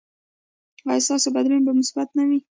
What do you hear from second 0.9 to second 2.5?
ستاسو بدلون به مثبت نه وي؟